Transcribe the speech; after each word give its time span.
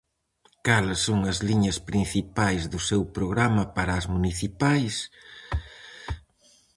Cales 0.65 0.99
son 1.07 1.19
as 1.31 1.37
liñas 1.47 1.77
principais 1.89 2.61
do 2.71 2.79
seu 2.89 3.01
programa 3.17 3.63
para 3.75 3.93
as 3.99 4.05
municipais? 4.15 4.95